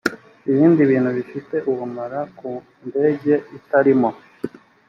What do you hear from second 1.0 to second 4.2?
bifite ubumara ku ndege itarimo